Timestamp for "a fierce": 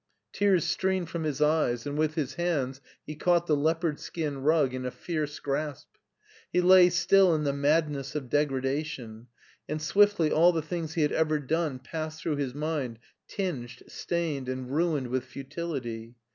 4.83-5.37